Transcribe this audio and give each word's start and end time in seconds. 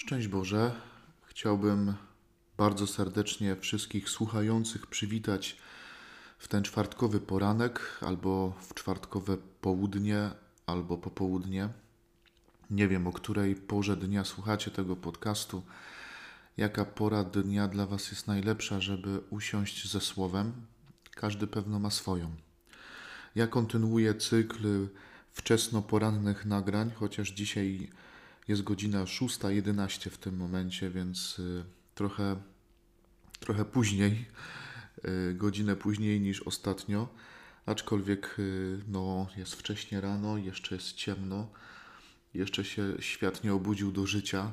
Szczęść 0.00 0.28
Boże. 0.28 0.72
Chciałbym 1.22 1.94
bardzo 2.56 2.86
serdecznie 2.86 3.56
wszystkich 3.56 4.10
słuchających 4.10 4.86
przywitać 4.86 5.56
w 6.38 6.48
ten 6.48 6.62
czwartkowy 6.62 7.20
poranek, 7.20 7.98
albo 8.00 8.54
w 8.60 8.74
czwartkowe 8.74 9.36
południe, 9.60 10.30
albo 10.66 10.98
popołudnie. 10.98 11.68
Nie 12.70 12.88
wiem, 12.88 13.06
o 13.06 13.12
której 13.12 13.56
porze 13.56 13.96
dnia 13.96 14.24
słuchacie 14.24 14.70
tego 14.70 14.96
podcastu, 14.96 15.62
jaka 16.56 16.84
pora 16.84 17.24
dnia 17.24 17.68
dla 17.68 17.86
Was 17.86 18.10
jest 18.10 18.26
najlepsza, 18.26 18.80
żeby 18.80 19.20
usiąść 19.30 19.90
ze 19.90 20.00
słowem. 20.00 20.52
Każdy 21.10 21.46
pewno 21.46 21.78
ma 21.78 21.90
swoją. 21.90 22.36
Ja 23.34 23.46
kontynuuję 23.46 24.14
cykl 24.14 24.88
wczesno-porannych 25.32 26.46
nagrań, 26.46 26.90
chociaż 26.94 27.30
dzisiaj 27.30 27.90
jest 28.50 28.62
godzina 28.62 29.04
6.11 29.04 30.10
w 30.10 30.18
tym 30.18 30.36
momencie, 30.36 30.90
więc 30.90 31.38
y, 31.38 31.64
trochę, 31.94 32.42
trochę 33.40 33.64
później, 33.64 34.26
y, 35.30 35.34
godzinę 35.34 35.76
później 35.76 36.20
niż 36.20 36.42
ostatnio. 36.42 37.08
Aczkolwiek 37.66 38.36
y, 38.38 38.80
no, 38.88 39.26
jest 39.36 39.54
wcześnie 39.54 40.00
rano, 40.00 40.38
jeszcze 40.38 40.74
jest 40.74 40.92
ciemno, 40.92 41.50
jeszcze 42.34 42.64
się 42.64 42.94
świat 43.00 43.44
nie 43.44 43.54
obudził 43.54 43.92
do 43.92 44.06
życia. 44.06 44.52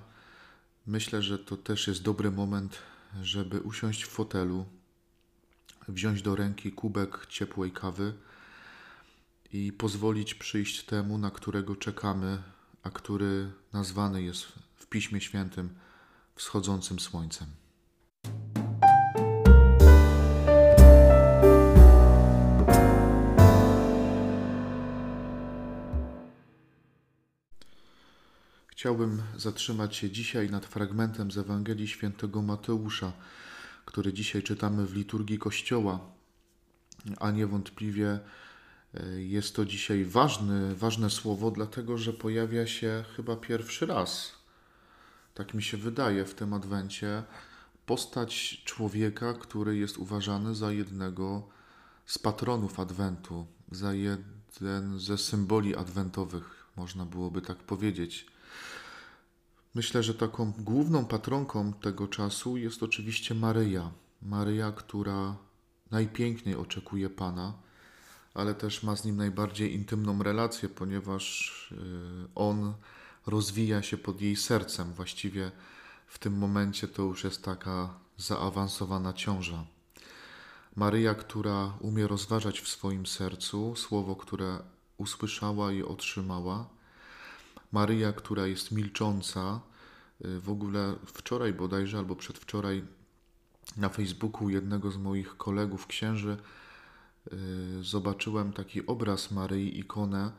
Myślę, 0.88 1.22
że 1.22 1.40
to 1.40 1.58
też 1.58 1.88
jest 1.88 2.04
dobry 2.04 2.32
moment, 2.32 2.78
żeby 3.22 3.60
usiąść 3.60 4.04
w 4.04 4.10
fotelu, 4.10 4.66
wziąć 5.88 6.22
do 6.22 6.36
ręki 6.36 6.72
kubek 6.72 7.26
ciepłej 7.30 7.72
kawy 7.72 8.14
i 9.54 9.72
pozwolić 9.72 10.36
przyjść 10.36 10.84
temu, 10.84 11.18
na 11.18 11.32
którego 11.32 11.76
czekamy, 11.76 12.44
a 12.88 12.90
który 12.90 13.52
nazwany 13.74 14.24
jest 14.24 14.46
w 14.76 14.88
Piśmie 14.88 15.22
Świętym 15.22 15.70
wschodzącym 16.36 17.00
słońcem. 17.00 17.48
Chciałbym 28.68 29.22
zatrzymać 29.38 29.96
się 29.96 30.12
dzisiaj 30.12 30.50
nad 30.50 30.66
fragmentem 30.66 31.32
z 31.32 31.38
Ewangelii 31.38 31.88
Świętego 31.88 32.42
Mateusza, 32.42 33.14
który 33.86 34.14
dzisiaj 34.14 34.44
czytamy 34.44 34.86
w 34.86 34.96
liturgii 34.96 35.40
Kościoła, 35.40 36.00
a 37.20 37.32
niewątpliwie 37.32 38.20
jest 39.18 39.56
to 39.56 39.66
dzisiaj 39.66 40.06
ważne 40.76 41.10
słowo, 41.10 41.52
dlatego 41.52 41.98
że 41.98 42.14
pojawia 42.14 42.68
się 42.68 43.04
chyba 43.16 43.36
pierwszy 43.36 43.86
raz, 43.86 44.32
tak 45.34 45.54
mi 45.54 45.64
się 45.64 45.78
wydaje, 45.78 46.26
w 46.26 46.34
tym 46.34 46.54
adwencie, 46.54 47.24
postać 47.86 48.62
człowieka, 48.66 49.34
który 49.34 49.78
jest 49.78 49.98
uważany 49.98 50.56
za 50.56 50.72
jednego 50.72 51.48
z 52.06 52.20
patronów 52.20 52.80
adwentu, 52.80 53.46
za 53.72 53.94
jeden 53.94 55.00
ze 55.00 55.18
symboli 55.18 55.76
adwentowych, 55.76 56.68
można 56.76 57.06
byłoby 57.06 57.42
tak 57.42 57.58
powiedzieć. 57.58 58.28
Myślę, 59.76 60.04
że 60.04 60.14
taką 60.14 60.52
główną 60.60 61.06
patronką 61.06 61.74
tego 61.74 62.08
czasu 62.08 62.58
jest 62.58 62.84
oczywiście 62.84 63.36
Maryja. 63.36 63.92
Maryja, 64.22 64.72
która 64.72 65.36
najpiękniej 65.92 66.56
oczekuje 66.56 67.10
Pana, 67.10 67.54
ale 68.38 68.56
też 68.56 68.84
ma 68.84 68.96
z 68.96 69.06
nim 69.06 69.18
najbardziej 69.18 69.74
intymną 69.74 70.24
relację, 70.24 70.70
ponieważ 70.70 71.26
y, 71.72 71.76
on 72.36 72.74
rozwija 73.28 73.82
się 73.82 73.98
pod 73.98 74.22
jej 74.22 74.36
sercem. 74.36 74.94
Właściwie 74.94 75.52
w 76.08 76.20
tym 76.20 76.38
momencie 76.38 76.88
to 76.88 77.02
już 77.02 77.24
jest 77.24 77.44
taka 77.44 77.94
zaawansowana 78.18 79.14
ciąża. 79.14 79.66
Maryja, 80.76 81.16
która 81.16 81.74
umie 81.80 82.08
rozważać 82.08 82.62
w 82.62 82.68
swoim 82.68 83.06
sercu 83.06 83.76
słowo, 83.76 84.16
które 84.16 84.60
usłyszała 84.98 85.72
i 85.72 85.84
otrzymała, 85.84 86.70
Maryja, 87.72 88.14
która 88.14 88.48
jest 88.48 88.72
milcząca. 88.72 89.60
Y, 90.26 90.40
w 90.40 90.50
ogóle 90.50 90.96
wczoraj 91.06 91.54
bodajże 91.54 91.98
albo 91.98 92.16
przedwczoraj 92.16 92.84
na 93.78 93.90
Facebooku 93.90 94.50
jednego 94.50 94.92
z 94.92 94.98
moich 94.98 95.38
kolegów 95.38 95.88
księży 95.88 96.38
zobaczyłem 97.82 98.54
taki 98.54 98.86
obraz 98.86 99.32
Maryi, 99.32 99.80
ikonę 99.80 100.32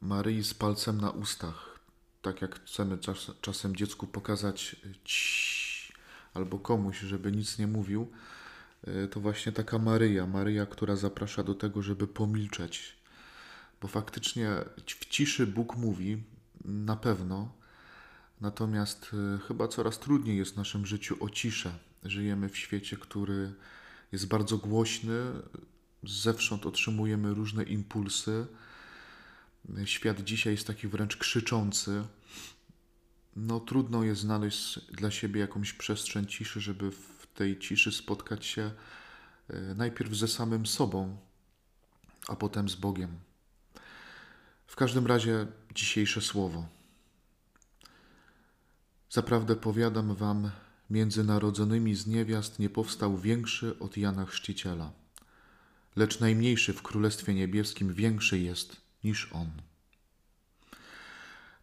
Maryi 0.00 0.44
z 0.44 0.54
palcem 0.54 1.00
na 1.00 1.10
ustach. 1.10 1.78
Tak 2.22 2.42
jak 2.42 2.60
chcemy 2.60 2.98
czas, 2.98 3.30
czasem 3.40 3.76
dziecku 3.76 4.06
pokazać 4.06 4.76
ci, 5.04 5.92
albo 6.34 6.58
komuś, 6.58 7.00
żeby 7.00 7.32
nic 7.32 7.58
nie 7.58 7.66
mówił, 7.66 8.12
y, 8.88 9.08
to 9.08 9.20
właśnie 9.20 9.52
taka 9.52 9.78
Maryja, 9.78 10.26
Maryja, 10.26 10.66
która 10.66 10.96
zaprasza 10.96 11.42
do 11.42 11.54
tego, 11.54 11.82
żeby 11.82 12.06
pomilczeć. 12.06 12.96
Bo 13.80 13.88
faktycznie 13.88 14.50
w 14.86 15.06
ciszy 15.06 15.46
Bóg 15.46 15.76
mówi, 15.76 16.22
na 16.64 16.96
pewno. 16.96 17.52
Natomiast 18.40 19.10
y, 19.36 19.38
chyba 19.38 19.68
coraz 19.68 19.98
trudniej 19.98 20.36
jest 20.36 20.54
w 20.54 20.56
naszym 20.56 20.86
życiu 20.86 21.16
o 21.20 21.30
ciszę. 21.30 21.72
Żyjemy 22.04 22.48
w 22.48 22.58
świecie, 22.58 22.96
który 22.96 23.52
jest 24.12 24.28
bardzo 24.28 24.58
głośny, 24.58 25.22
zewsząd 26.08 26.66
otrzymujemy 26.66 27.34
różne 27.34 27.62
impulsy. 27.62 28.46
Świat 29.84 30.20
dzisiaj 30.20 30.52
jest 30.52 30.66
taki 30.66 30.88
wręcz 30.88 31.16
krzyczący. 31.16 32.04
No, 33.36 33.60
trudno 33.60 34.04
jest 34.04 34.20
znaleźć 34.20 34.78
dla 34.78 35.10
siebie 35.10 35.40
jakąś 35.40 35.72
przestrzeń 35.72 36.26
ciszy, 36.26 36.60
żeby 36.60 36.90
w 36.90 37.26
tej 37.34 37.58
ciszy 37.58 37.92
spotkać 37.92 38.46
się 38.46 38.70
y, 39.50 39.74
najpierw 39.76 40.14
ze 40.14 40.28
samym 40.28 40.66
sobą, 40.66 41.16
a 42.28 42.36
potem 42.36 42.68
z 42.68 42.74
Bogiem. 42.74 43.18
W 44.66 44.76
każdym 44.76 45.06
razie 45.06 45.46
dzisiejsze 45.74 46.20
słowo. 46.20 46.66
Zaprawdę 49.10 49.56
powiadam 49.56 50.14
wam, 50.14 50.50
między 50.90 51.24
narodzonymi 51.24 51.94
z 51.94 52.06
niewiast 52.06 52.58
nie 52.58 52.70
powstał 52.70 53.18
większy 53.18 53.78
od 53.78 53.96
Jana 53.96 54.26
Chrzciciela, 54.26 54.92
lecz 55.96 56.20
najmniejszy 56.20 56.72
w 56.72 56.82
Królestwie 56.82 57.34
Niebieskim 57.34 57.94
większy 57.94 58.38
jest 58.38 58.76
niż 59.04 59.32
on. 59.32 59.50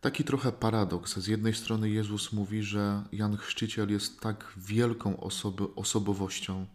Taki 0.01 0.23
trochę 0.23 0.51
paradoks. 0.51 1.17
Z 1.17 1.27
jednej 1.27 1.53
strony 1.53 1.89
Jezus 1.89 2.33
mówi, 2.33 2.63
że 2.63 3.03
Jan 3.11 3.37
Chrzciciel 3.37 3.89
jest 3.91 4.19
tak 4.19 4.53
wielką 4.57 5.19
osoby, 5.19 5.75
osobowością, 5.75 6.67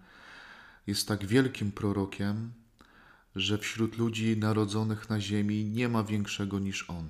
jest 0.87 1.09
tak 1.09 1.27
wielkim 1.27 1.73
prorokiem, 1.73 2.53
że 3.37 3.59
wśród 3.59 3.99
ludzi 3.99 4.37
narodzonych 4.37 5.11
na 5.11 5.21
ziemi 5.21 5.65
nie 5.65 5.89
ma 5.89 6.05
większego 6.05 6.59
niż 6.59 6.91
on. 6.91 7.09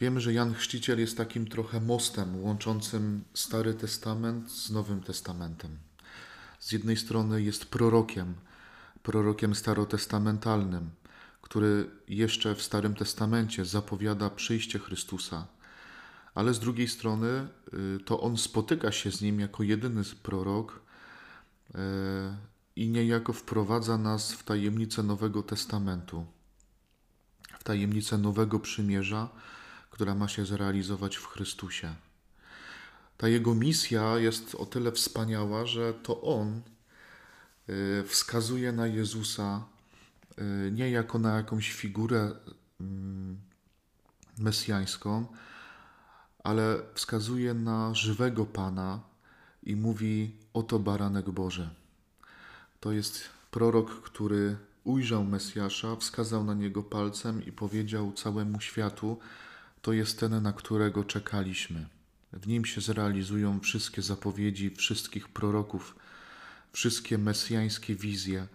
Wiemy, 0.00 0.20
że 0.20 0.32
Jan 0.32 0.54
Chrzciciel 0.54 1.00
jest 1.00 1.16
takim 1.16 1.46
trochę 1.46 1.80
mostem 1.80 2.42
łączącym 2.42 3.24
Stary 3.34 3.74
Testament 3.74 4.50
z 4.50 4.70
Nowym 4.70 5.02
Testamentem. 5.02 5.78
Z 6.60 6.72
jednej 6.72 6.96
strony 6.96 7.42
jest 7.42 7.64
prorokiem, 7.66 8.34
prorokiem 9.02 9.54
starotestamentalnym, 9.54 10.90
który 11.42 11.90
jeszcze 12.08 12.54
w 12.54 12.62
Starym 12.62 12.94
Testamencie 12.94 13.64
zapowiada 13.64 14.30
przyjście 14.30 14.78
Chrystusa, 14.78 15.46
ale 16.34 16.54
z 16.54 16.60
drugiej 16.60 16.88
strony 16.88 17.48
y, 17.74 17.98
to 18.04 18.20
on 18.20 18.36
spotyka 18.36 18.92
się 18.92 19.10
z 19.10 19.22
nim 19.22 19.40
jako 19.40 19.62
jedyny 19.62 20.02
prorok 20.22 20.80
y, 21.70 21.78
i 22.76 22.88
niejako 22.88 23.32
wprowadza 23.32 23.98
nas 23.98 24.32
w 24.32 24.42
tajemnicę 24.42 25.02
Nowego 25.02 25.42
Testamentu, 25.42 26.26
w 27.58 27.64
tajemnicę 27.64 28.18
Nowego 28.18 28.60
Przymierza, 28.60 29.28
która 29.90 30.14
ma 30.14 30.28
się 30.28 30.46
zrealizować 30.46 31.16
w 31.16 31.26
Chrystusie. 31.26 31.94
Ta 33.16 33.28
jego 33.28 33.54
misja 33.54 34.18
jest 34.18 34.54
o 34.54 34.66
tyle 34.66 34.92
wspaniała, 34.92 35.66
że 35.66 35.94
to 35.94 36.22
on 36.22 36.62
wskazuje 38.06 38.72
na 38.72 38.86
Jezusa 38.86 39.64
y, 40.38 40.70
nie 40.72 40.90
jako 40.90 41.18
na 41.18 41.36
jakąś 41.36 41.72
figurę 41.72 42.32
mm, 42.80 43.36
mesjańską, 44.38 45.26
ale 46.44 46.78
wskazuje 46.94 47.54
na 47.54 47.94
żywego 47.94 48.46
Pana 48.46 49.00
i 49.62 49.76
mówi: 49.76 50.36
Oto 50.54 50.78
baranek 50.78 51.30
Boży. 51.30 51.70
To 52.80 52.92
jest 52.92 53.20
prorok, 53.50 54.02
który 54.02 54.56
ujrzał 54.84 55.24
Mesjasza, 55.24 55.96
wskazał 55.96 56.44
na 56.44 56.54
niego 56.54 56.82
palcem 56.82 57.46
i 57.46 57.52
powiedział 57.52 58.12
całemu 58.12 58.60
światu: 58.60 59.18
To 59.82 59.92
jest 59.92 60.20
ten, 60.20 60.42
na 60.42 60.52
którego 60.52 61.04
czekaliśmy. 61.04 61.86
W 62.32 62.46
nim 62.46 62.64
się 62.64 62.80
zrealizują 62.80 63.60
wszystkie 63.60 64.02
zapowiedzi 64.02 64.70
wszystkich 64.70 65.28
proroków, 65.28 65.94
wszystkie 66.72 67.18
mesjańskie 67.18 67.94
wizje, 67.94 68.46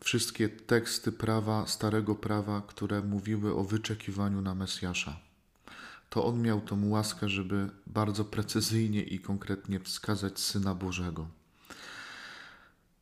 wszystkie 0.00 0.48
teksty 0.48 1.12
prawa, 1.12 1.66
starego 1.66 2.14
prawa, 2.14 2.62
które 2.66 3.02
mówiły 3.02 3.54
o 3.54 3.64
wyczekiwaniu 3.64 4.40
na 4.40 4.54
Mesjasza. 4.54 5.16
to 6.10 6.24
on 6.24 6.42
miał 6.42 6.60
tą 6.60 6.88
łaskę, 6.88 7.28
żeby 7.28 7.70
bardzo 7.86 8.24
precyzyjnie 8.24 9.02
i 9.02 9.18
konkretnie 9.18 9.80
wskazać 9.80 10.40
Syna 10.40 10.74
Bożego. 10.74 11.28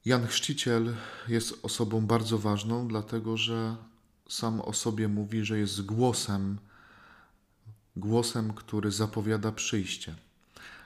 Jan 0.05 0.26
Chrzciciel 0.26 0.94
jest 1.28 1.58
osobą 1.62 2.06
bardzo 2.06 2.38
ważną, 2.38 2.88
dlatego 2.88 3.37
że 3.37 3.76
sam 4.28 4.61
o 4.61 4.73
sobie 4.73 5.08
mówi, 5.08 5.44
że 5.44 5.58
jest 5.58 5.85
głosem, 5.85 6.58
głosem, 7.96 8.55
który 8.55 8.90
zapowiada 8.90 9.52
przyjście. 9.52 10.14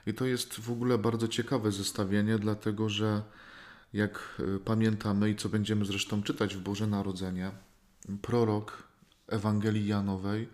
I 0.07 0.13
to 0.13 0.25
jest 0.25 0.59
w 0.59 0.71
ogóle 0.71 0.97
bardzo 0.97 1.27
ciekawe 1.27 1.71
zestawienie, 1.71 2.39
dlatego 2.39 2.89
że 2.89 3.23
jak 3.93 4.37
y, 4.39 4.59
pamiętamy 4.59 5.29
i 5.29 5.35
co 5.35 5.49
będziemy 5.49 5.85
zresztą 5.85 6.23
czytać 6.23 6.55
w 6.55 6.61
Boże 6.61 6.87
Narodzenie, 6.87 7.51
prorok 8.21 8.83
Ewangelii 9.27 9.87
Janowej 9.87 10.49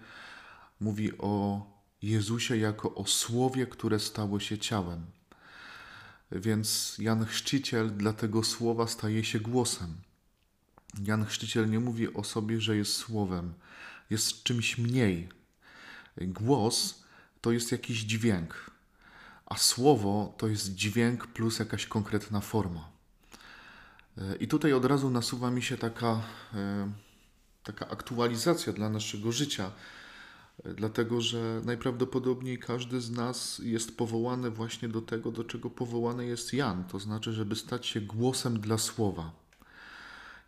mówi 0.79 1.17
o 1.17 1.65
Jezusie 2.01 2.57
jako 2.57 2.95
o 2.95 3.05
słowie, 3.05 3.67
które 3.67 3.99
stało 3.99 4.39
się 4.39 4.57
ciałem. 4.57 5.05
Więc 6.31 6.97
Jan 6.99 7.25
Chrzciciel 7.25 7.97
dla 7.97 8.13
tego 8.13 8.43
słowa 8.43 8.87
staje 8.87 9.23
się 9.23 9.39
głosem. 9.39 9.95
Jan 11.03 11.25
Chrzciciel 11.25 11.69
nie 11.69 11.79
mówi 11.79 12.13
o 12.13 12.23
sobie, 12.23 12.61
że 12.61 12.77
jest 12.77 12.93
słowem, 12.93 13.53
jest 14.09 14.43
czymś 14.43 14.77
mniej. 14.77 15.29
Głos 16.17 17.03
to 17.41 17.51
jest 17.51 17.71
jakiś 17.71 17.99
dźwięk, 17.99 18.72
a 19.45 19.57
słowo 19.57 20.33
to 20.37 20.47
jest 20.47 20.75
dźwięk 20.75 21.27
plus 21.27 21.59
jakaś 21.59 21.85
konkretna 21.85 22.41
forma. 22.41 22.89
I 24.39 24.47
tutaj 24.47 24.73
od 24.73 24.85
razu 24.85 25.09
nasuwa 25.09 25.51
mi 25.51 25.61
się 25.61 25.77
taka, 25.77 26.21
e, 26.53 26.91
taka 27.63 27.89
aktualizacja 27.89 28.73
dla 28.73 28.89
naszego 28.89 29.31
życia, 29.31 29.71
dlatego 30.65 31.21
że 31.21 31.61
najprawdopodobniej 31.65 32.59
każdy 32.59 33.01
z 33.01 33.11
nas 33.11 33.61
jest 33.63 33.97
powołany 33.97 34.51
właśnie 34.51 34.89
do 34.89 35.01
tego, 35.01 35.31
do 35.31 35.43
czego 35.43 35.69
powołany 35.69 36.25
jest 36.25 36.53
Jan, 36.53 36.83
to 36.83 36.99
znaczy, 36.99 37.33
żeby 37.33 37.55
stać 37.55 37.87
się 37.87 38.01
głosem 38.01 38.59
dla 38.59 38.77
słowa. 38.77 39.31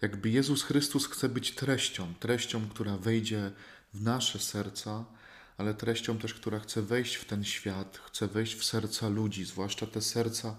Jakby 0.02 0.30
Jezus 0.30 0.64
Chrystus 0.64 1.08
chce 1.08 1.30
być 1.30 1.56
treścią, 1.56 2.14
treścią, 2.20 2.70
która 2.70 2.98
wejdzie 2.98 3.52
w 3.94 4.02
nasze 4.02 4.40
serca, 4.40 5.06
ale 5.58 5.74
treścią 5.74 6.18
też, 6.18 6.34
która 6.34 6.60
chce 6.60 6.82
wejść 6.82 7.16
w 7.16 7.26
ten 7.26 7.44
świat, 7.44 7.98
chce 8.06 8.28
wejść 8.28 8.56
w 8.56 8.64
serca 8.64 9.10
ludzi, 9.10 9.46
zwłaszcza 9.46 9.86
te 9.86 10.02
serca, 10.02 10.56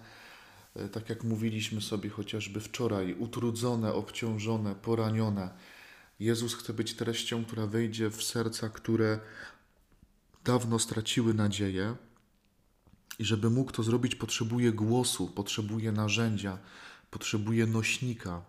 e, 0.75 0.89
tak 0.89 1.09
jak 1.09 1.23
mówiliśmy 1.23 1.81
sobie 1.81 2.09
chociażby 2.09 2.59
wczoraj, 2.59 3.13
utrudzone, 3.13 3.93
obciążone, 3.93 4.75
poranione 4.75 5.49
Jezus 6.19 6.55
chce 6.55 6.73
być 6.73 6.93
treścią, 6.93 7.45
która 7.45 7.67
wejdzie 7.67 8.09
w 8.09 8.23
serca, 8.23 8.69
które 8.69 9.19
dawno 10.43 10.79
straciły 10.79 11.33
nadzieję. 11.33 11.95
I 13.19 13.25
żeby 13.25 13.49
mógł 13.49 13.71
to 13.71 13.83
zrobić, 13.83 14.15
potrzebuje 14.15 14.71
głosu, 14.71 15.27
potrzebuje 15.27 15.91
narzędzia, 15.91 16.57
potrzebuje 17.11 17.67
nośnika. 17.67 18.41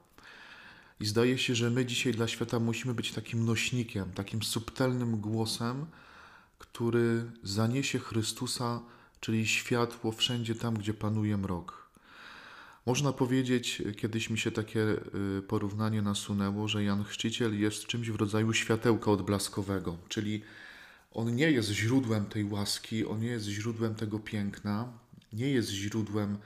I 1.01 1.07
zdaje 1.07 1.39
się, 1.39 1.55
że 1.55 1.71
my 1.71 1.87
dzisiaj 1.87 2.13
dla 2.13 2.29
świata 2.29 2.61
musimy 2.61 2.95
być 2.95 3.13
takim 3.13 3.45
nośnikiem, 3.45 4.13
takim 4.13 4.43
subtelnym 4.43 5.21
głosem, 5.21 5.87
który 6.59 7.31
zaniesie 7.43 7.99
Chrystusa, 7.99 8.81
czyli 9.21 9.47
światło 9.47 10.13
wszędzie 10.13 10.55
tam, 10.55 10.75
gdzie 10.75 10.95
panuje 10.95 11.37
mrok. 11.37 11.89
Można 12.87 13.13
powiedzieć, 13.13 13.83
kiedyś 13.97 14.31
mi 14.31 14.39
się 14.39 14.51
takie 14.51 14.81
y, 15.39 15.43
porównanie 15.49 16.03
nasunęło, 16.03 16.69
że 16.69 16.85
Jan 16.85 17.05
Chrzciciel 17.05 17.61
jest 17.61 17.87
czymś 17.87 18.11
w 18.11 18.17
rodzaju 18.17 18.53
światełka 18.53 19.11
odblaskowego, 19.11 19.97
czyli 20.09 20.43
on 21.13 21.37
nie 21.37 21.51
jest 21.51 21.69
źródłem 21.69 22.27
tej 22.27 22.45
łaski, 22.45 23.07
on 23.07 23.21
nie 23.21 23.29
jest 23.29 23.47
źródłem 23.47 23.95
tego 23.95 24.19
piękna, 24.19 24.93
nie 25.33 25.51
jest 25.51 25.71
źródłem 25.71 26.39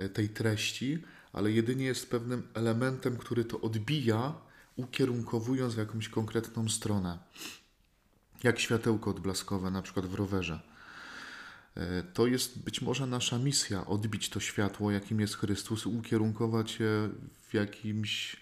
y, 0.00 0.08
tej 0.08 0.28
treści, 0.28 0.98
ale 1.32 1.52
jedynie 1.52 1.84
jest 1.84 2.10
pewnym 2.10 2.42
elementem, 2.54 3.16
który 3.16 3.44
to 3.44 3.60
odbija, 3.60 4.34
ukierunkowując 4.76 5.74
w 5.74 5.78
jakąś 5.78 6.08
konkretną 6.08 6.68
stronę. 6.68 7.18
Jak 8.42 8.58
światełko 8.58 9.10
odblaskowe, 9.10 9.70
na 9.70 9.82
przykład 9.82 10.06
w 10.06 10.14
rowerze. 10.14 10.60
E, 11.74 12.02
to 12.02 12.26
jest 12.26 12.58
być 12.58 12.82
może 12.82 13.06
nasza 13.06 13.38
misja 13.38 13.86
odbić 13.86 14.30
to 14.30 14.40
światło, 14.40 14.90
jakim 14.90 15.20
jest 15.20 15.36
Chrystus, 15.36 15.86
ukierunkować 15.86 16.80
je 16.80 17.10
w, 17.48 17.54
jakimś, 17.54 18.36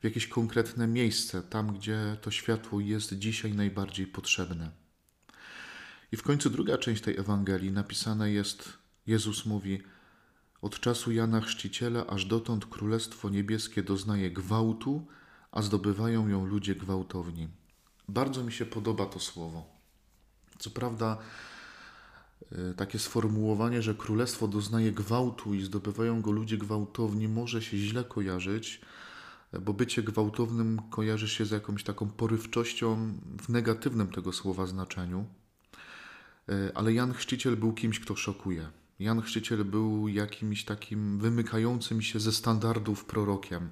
w 0.00 0.04
jakieś 0.04 0.26
konkretne 0.26 0.86
miejsce, 0.86 1.42
tam 1.42 1.78
gdzie 1.78 2.16
to 2.22 2.30
światło 2.30 2.80
jest 2.80 3.18
dzisiaj 3.18 3.54
najbardziej 3.54 4.06
potrzebne. 4.06 4.70
I 6.12 6.16
w 6.16 6.22
końcu 6.22 6.50
druga 6.50 6.78
część 6.78 7.02
tej 7.02 7.16
Ewangelii 7.16 7.72
napisane 7.72 8.30
jest: 8.30 8.78
Jezus 9.06 9.46
mówi, 9.46 9.82
od 10.62 10.80
czasu 10.80 11.12
Jana 11.12 11.40
Chrzciciela 11.40 12.06
aż 12.06 12.24
dotąd 12.24 12.66
Królestwo 12.66 13.30
Niebieskie 13.30 13.82
doznaje 13.82 14.30
gwałtu, 14.30 15.06
a 15.52 15.62
zdobywają 15.62 16.28
ją 16.28 16.46
ludzie 16.46 16.74
gwałtowni. 16.74 17.48
Bardzo 18.10 18.44
mi 18.44 18.52
się 18.52 18.66
podoba 18.66 19.06
to 19.06 19.20
słowo. 19.20 19.64
Co 20.58 20.70
prawda, 20.70 21.18
E, 22.52 22.74
takie 22.74 22.98
sformułowanie, 22.98 23.82
że 23.82 23.94
królestwo 23.94 24.48
doznaje 24.48 24.92
gwałtu 24.92 25.54
i 25.54 25.62
zdobywają 25.62 26.22
go 26.22 26.30
ludzie 26.30 26.58
gwałtowni, 26.58 27.28
może 27.28 27.62
się 27.62 27.76
źle 27.76 28.04
kojarzyć, 28.04 28.80
bo 29.60 29.72
bycie 29.72 30.02
gwałtownym 30.02 30.80
kojarzy 30.90 31.28
się 31.28 31.46
z 31.46 31.50
jakąś 31.50 31.84
taką 31.84 32.10
porywczością 32.10 33.14
w 33.42 33.48
negatywnym 33.48 34.08
tego 34.08 34.32
słowa 34.32 34.66
znaczeniu. 34.66 35.26
E, 36.48 36.72
ale 36.74 36.92
Jan 36.92 37.12
Chrzciciel 37.12 37.56
był 37.56 37.72
kimś, 37.72 38.00
kto 38.00 38.16
szokuje. 38.16 38.68
Jan 38.98 39.22
Chrzciciel 39.22 39.64
był 39.64 40.08
jakimś 40.08 40.64
takim 40.64 41.18
wymykającym 41.18 42.02
się 42.02 42.20
ze 42.20 42.32
standardów 42.32 43.04
prorokiem. 43.04 43.70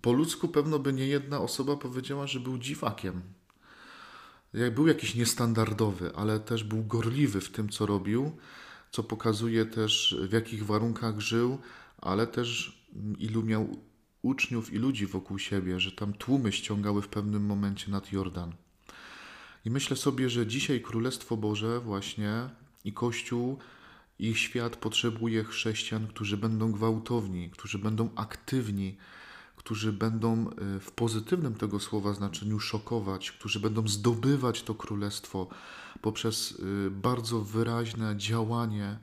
Po 0.00 0.12
ludzku 0.12 0.48
pewno 0.48 0.78
by 0.78 0.92
nie 0.92 1.06
jedna 1.06 1.40
osoba 1.40 1.76
powiedziała, 1.76 2.26
że 2.26 2.40
był 2.40 2.58
dziwakiem, 2.58 3.22
jak 4.54 4.74
był 4.74 4.88
jakiś 4.88 5.14
niestandardowy, 5.14 6.12
ale 6.14 6.40
też 6.40 6.64
był 6.64 6.84
gorliwy 6.84 7.40
w 7.40 7.50
tym, 7.50 7.68
co 7.68 7.86
robił, 7.86 8.36
co 8.90 9.02
pokazuje 9.02 9.66
też, 9.66 10.16
w 10.28 10.32
jakich 10.32 10.66
warunkach 10.66 11.20
żył, 11.20 11.58
ale 11.98 12.26
też 12.26 12.80
ilu 13.18 13.42
miał 13.42 13.76
uczniów 14.22 14.72
i 14.72 14.78
ludzi 14.78 15.06
wokół 15.06 15.38
siebie, 15.38 15.80
że 15.80 15.92
tam 15.92 16.12
tłumy 16.12 16.52
ściągały 16.52 17.02
w 17.02 17.08
pewnym 17.08 17.46
momencie 17.46 17.90
nad 17.90 18.12
Jordan. 18.12 18.52
I 19.64 19.70
myślę 19.70 19.96
sobie, 19.96 20.30
że 20.30 20.46
dzisiaj 20.46 20.80
Królestwo 20.80 21.36
Boże 21.36 21.80
właśnie 21.80 22.48
i 22.84 22.92
Kościół, 22.92 23.58
ich 24.18 24.38
świat 24.38 24.76
potrzebuje 24.76 25.44
chrześcijan, 25.44 26.06
którzy 26.06 26.36
będą 26.36 26.72
gwałtowni, 26.72 27.50
którzy 27.50 27.78
będą 27.78 28.10
aktywni, 28.16 28.96
którzy 29.60 29.92
będą 29.92 30.50
e, 30.50 30.80
w 30.80 30.90
pozytywnym 30.90 31.54
tego 31.54 31.80
słowa 31.80 32.12
znaczeniu 32.12 32.60
szokować, 32.60 33.30
którzy 33.30 33.60
będą 33.60 33.88
zdobywać 33.88 34.62
to 34.62 34.74
królestwo 34.74 35.48
poprzez 36.02 36.54
e, 36.86 36.90
bardzo 36.90 37.40
wyraźne 37.40 38.16
działanie, 38.16 38.98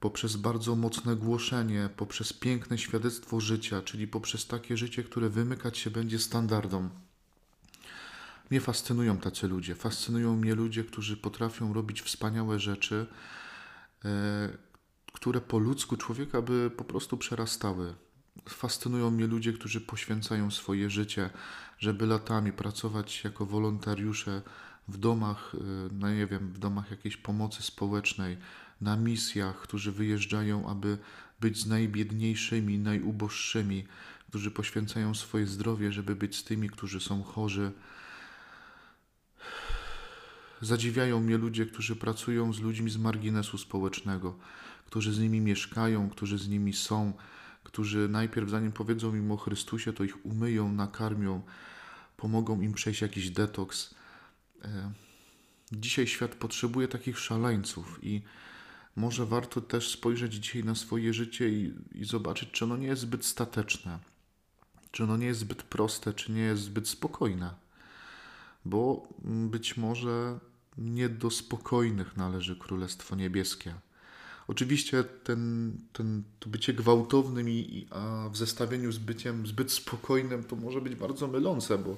poprzez 0.00 0.36
bardzo 0.36 0.76
mocne 0.76 1.16
głoszenie, 1.16 1.88
poprzez 1.96 2.32
piękne 2.32 2.78
świadectwo 2.78 3.40
życia, 3.40 3.82
czyli 3.82 4.06
poprzez 4.08 4.46
takie 4.46 4.76
życie, 4.76 5.04
które 5.04 5.28
wymykać 5.28 5.78
się 5.78 5.90
będzie 5.90 6.18
standardom. 6.18 6.90
Mnie 8.50 8.60
fascynują 8.60 9.18
tacy 9.18 9.48
ludzie. 9.48 9.74
Fascynują 9.74 10.36
mnie 10.36 10.54
ludzie, 10.54 10.84
którzy 10.84 11.16
potrafią 11.16 11.72
robić 11.72 12.02
wspaniałe 12.02 12.58
rzeczy, 12.58 13.06
e, 14.04 14.48
które 15.12 15.40
po 15.40 15.58
ludzku 15.58 15.96
człowieka 15.96 16.42
by 16.42 16.70
po 16.76 16.84
prostu 16.84 17.16
przerastały. 17.16 17.94
Fascynują 18.48 19.10
mnie 19.10 19.26
ludzie, 19.26 19.52
którzy 19.52 19.80
poświęcają 19.80 20.50
swoje 20.50 20.90
życie, 20.90 21.30
żeby 21.78 22.06
latami 22.06 22.52
pracować 22.52 23.24
jako 23.24 23.46
wolontariusze 23.46 24.42
w 24.88 24.96
domach, 24.96 25.54
y, 25.54 25.58
no 25.92 26.14
nie 26.14 26.26
wiem, 26.26 26.52
w 26.52 26.58
domach 26.58 26.90
jakiejś 26.90 27.16
pomocy 27.16 27.62
społecznej, 27.62 28.36
na 28.80 28.96
misjach, 28.96 29.56
którzy 29.56 29.92
wyjeżdżają, 29.92 30.68
aby 30.68 30.98
być 31.40 31.60
z 31.60 31.66
najbiedniejszymi, 31.66 32.78
najuboższymi, 32.78 33.84
którzy 34.28 34.50
poświęcają 34.50 35.14
swoje 35.14 35.46
zdrowie, 35.46 35.92
żeby 35.92 36.16
być 36.16 36.36
z 36.36 36.44
tymi, 36.44 36.70
którzy 36.70 37.00
są 37.00 37.22
chorzy. 37.22 37.72
Zadziwiają 40.60 41.20
mnie 41.20 41.38
ludzie, 41.38 41.66
którzy 41.66 41.96
pracują 41.96 42.52
z 42.52 42.60
ludźmi 42.60 42.90
z 42.90 42.96
marginesu 42.96 43.58
społecznego, 43.58 44.38
którzy 44.86 45.12
z 45.12 45.18
nimi 45.18 45.40
mieszkają, 45.40 46.10
którzy 46.10 46.38
z 46.38 46.48
nimi 46.48 46.72
są, 46.72 47.12
którzy 47.64 48.08
najpierw, 48.08 48.50
zanim 48.50 48.72
powiedzą 48.72 49.14
im 49.14 49.32
o 49.32 49.36
Chrystusie, 49.36 49.92
to 49.92 50.04
ich 50.04 50.26
umyją, 50.26 50.72
nakarmią, 50.72 51.42
pomogą 52.16 52.60
im 52.60 52.72
przejść 52.72 53.00
jakiś 53.00 53.30
detoks. 53.30 53.94
E, 54.64 54.92
dzisiaj 55.72 56.06
świat 56.06 56.34
potrzebuje 56.34 56.88
takich 56.88 57.18
szaleńców 57.18 57.98
i 58.02 58.22
może 58.96 59.26
warto 59.26 59.60
też 59.60 59.90
spojrzeć 59.90 60.34
dzisiaj 60.34 60.64
na 60.64 60.74
swoje 60.74 61.14
życie 61.14 61.48
i, 61.48 61.74
i 61.94 62.04
zobaczyć, 62.04 62.50
czy 62.50 62.64
ono 62.64 62.76
nie 62.76 62.86
jest 62.86 63.02
zbyt 63.02 63.24
stateczne, 63.24 63.98
czy 64.90 65.04
ono 65.04 65.16
nie 65.16 65.26
jest 65.26 65.40
zbyt 65.40 65.62
proste, 65.62 66.12
czy 66.12 66.32
nie 66.32 66.40
jest 66.40 66.62
zbyt 66.62 66.88
spokojne. 66.88 67.54
Bo 68.64 69.08
być 69.24 69.76
może 69.76 70.38
nie 70.78 71.08
do 71.08 71.30
spokojnych 71.30 72.16
należy 72.16 72.56
Królestwo 72.56 73.16
Niebieskie. 73.16 73.74
Oczywiście 74.48 75.04
ten, 75.04 75.72
ten, 75.92 76.22
to 76.38 76.50
bycie 76.50 76.72
gwałtownym, 76.72 77.48
i, 77.48 77.86
a 77.90 78.28
w 78.32 78.36
zestawieniu 78.36 78.92
z 78.92 78.98
byciem 78.98 79.46
zbyt 79.46 79.72
spokojnym 79.72 80.44
to 80.44 80.56
może 80.56 80.80
być 80.80 80.94
bardzo 80.94 81.28
mylące, 81.28 81.78
bo, 81.78 81.96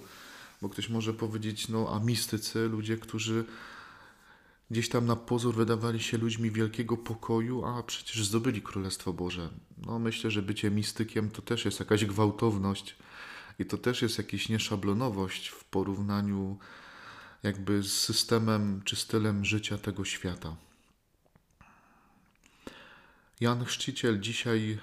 bo 0.62 0.68
ktoś 0.68 0.88
może 0.88 1.14
powiedzieć, 1.14 1.68
no 1.68 1.88
a 1.94 2.04
mistycy, 2.04 2.68
ludzie, 2.68 2.96
którzy 2.96 3.44
gdzieś 4.70 4.88
tam 4.88 5.06
na 5.06 5.16
pozór 5.16 5.54
wydawali 5.54 6.00
się 6.00 6.18
ludźmi 6.18 6.50
wielkiego 6.50 6.96
pokoju, 6.96 7.64
a 7.64 7.82
przecież 7.82 8.26
zdobyli 8.26 8.62
Królestwo 8.62 9.12
Boże. 9.12 9.48
No 9.86 9.98
myślę, 9.98 10.30
że 10.30 10.42
bycie 10.42 10.70
mistykiem 10.70 11.30
to 11.30 11.42
też 11.42 11.64
jest 11.64 11.80
jakaś 11.80 12.04
gwałtowność 12.04 12.96
i 13.58 13.64
to 13.64 13.78
też 13.78 14.02
jest 14.02 14.18
jakaś 14.18 14.48
nieszablonowość 14.48 15.48
w 15.48 15.64
porównaniu 15.64 16.58
jakby 17.42 17.82
z 17.82 17.92
systemem 17.92 18.80
czy 18.84 18.96
stylem 18.96 19.44
życia 19.44 19.78
tego 19.78 20.04
świata. 20.04 20.56
Jan 23.40 23.64
Chrzciciel 23.64 24.20
dzisiaj 24.20 24.70
y, 24.70 24.78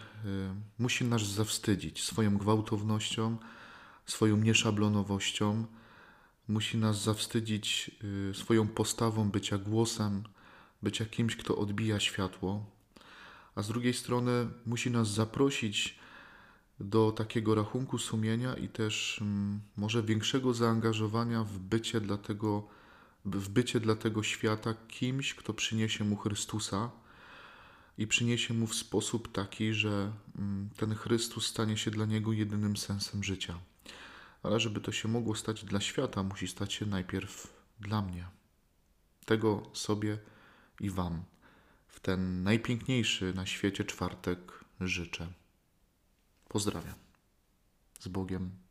musi 0.80 1.06
nas 1.06 1.22
zawstydzić 1.22 2.04
swoją 2.04 2.38
gwałtownością, 2.38 3.38
swoją 4.06 4.38
nieszablonowością. 4.38 5.66
Musi 6.48 6.78
nas 6.78 7.04
zawstydzić 7.04 7.92
y, 8.32 8.34
swoją 8.34 8.68
postawą 8.68 9.32
bycia 9.32 9.58
głosem, 9.58 10.24
bycia 10.84 11.06
kimś, 11.06 11.36
kto 11.36 11.58
odbija 11.58 12.00
światło. 12.00 12.66
A 13.56 13.62
z 13.62 13.68
drugiej 13.68 13.94
strony 13.94 14.48
musi 14.66 14.92
nas 14.92 15.08
zaprosić 15.08 16.00
do 16.80 17.12
takiego 17.12 17.56
rachunku 17.56 17.98
sumienia 17.98 18.54
i 18.54 18.70
też 18.70 19.20
mm, 19.22 19.62
może 19.78 20.04
większego 20.04 20.54
zaangażowania 20.54 21.44
w 21.44 21.60
bycie 21.60 22.02
dla 22.02 22.18
tego, 22.18 22.68
w 23.26 23.50
bycie 23.50 23.80
dla 23.80 23.96
tego 23.96 24.24
świata 24.24 24.74
kimś, 24.88 25.36
kto 25.36 25.54
przyniesie 25.54 26.04
mu 26.04 26.16
Chrystusa 26.16 27.03
i 27.98 28.08
przyniesie 28.08 28.54
mu 28.54 28.68
w 28.68 28.76
sposób 28.76 29.32
taki, 29.32 29.74
że 29.74 30.12
mm, 30.38 30.70
ten 30.78 30.96
Chrystus 30.96 31.48
stanie 31.48 31.78
się 31.78 31.92
dla 31.92 32.06
niego 32.06 32.34
jedynym 32.34 32.78
sensem 32.78 33.24
życia. 33.24 33.60
Ale 34.44 34.60
żeby 34.60 34.82
to 34.82 34.92
się 34.92 35.08
mogło 35.08 35.36
stać 35.36 35.66
dla 35.66 35.82
świata, 35.82 36.24
musi 36.24 36.48
stać 36.48 36.74
się 36.74 36.86
najpierw 36.86 37.54
dla 37.80 38.02
mnie. 38.02 38.28
Tego 39.26 39.70
sobie 39.74 40.18
i 40.80 40.90
Wam 40.90 41.24
w 41.88 42.00
ten 42.00 42.44
najpiękniejszy 42.44 43.34
na 43.34 43.46
świecie 43.46 43.86
czwartek 43.86 44.64
życzę. 44.82 45.28
Pozdrawiam. 46.48 46.96
Z 48.00 48.08
Bogiem. 48.08 48.63